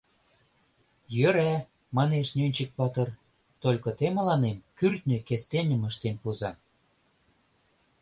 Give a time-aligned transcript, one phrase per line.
[1.17, 1.53] —Йӧра,—
[1.95, 3.07] манеш Нӧнчык-патыр,—
[3.63, 6.51] только те мыланем кӱртньӧ кестеным ыштен пуыза.